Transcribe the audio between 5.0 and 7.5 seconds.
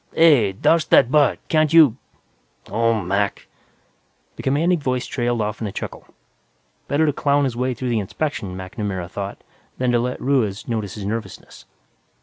trailed off in a chuckle. Better to clown